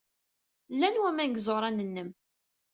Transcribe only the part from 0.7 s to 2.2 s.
Llan waman deg yiẓuran-nnem.